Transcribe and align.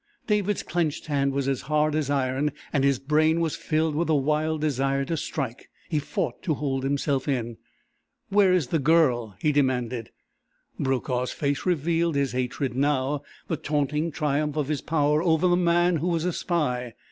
David's 0.25 0.63
clenched 0.63 1.05
hand 1.05 1.31
was 1.31 1.47
as 1.47 1.61
hard 1.69 1.93
as 1.93 2.09
iron 2.09 2.53
and 2.73 2.83
his 2.83 2.97
brain 2.97 3.39
was 3.39 3.55
filled 3.55 3.93
with 3.93 4.09
a 4.09 4.15
wild 4.15 4.59
desire 4.61 5.05
to 5.05 5.15
strike. 5.15 5.69
He 5.89 5.99
fought 5.99 6.41
to 6.41 6.55
hold 6.55 6.83
himself 6.83 7.27
in. 7.27 7.57
"Where 8.29 8.51
is 8.51 8.69
the 8.69 8.79
Girl?" 8.79 9.35
he 9.39 9.51
demanded. 9.51 10.09
Brokaw's 10.79 11.31
face 11.33 11.67
revealed 11.67 12.15
his 12.15 12.31
hatred 12.31 12.73
now, 12.75 13.21
the 13.47 13.57
taunting 13.57 14.09
triumph 14.09 14.57
of 14.57 14.69
his 14.69 14.81
power 14.81 15.21
over 15.21 15.47
this 15.47 15.57
man 15.57 15.97
who 15.97 16.07
was 16.07 16.25
a 16.25 16.33
spy. 16.33 16.95